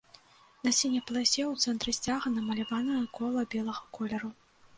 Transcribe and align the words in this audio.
На 0.67 0.71
сіняй 0.77 1.03
паласе 1.11 1.43
ў 1.51 1.73
цэнтры 1.73 1.93
сцяга 1.97 2.27
намаляванае 2.39 3.03
кола 3.19 3.45
белага 3.53 3.85
колеру. 4.01 4.35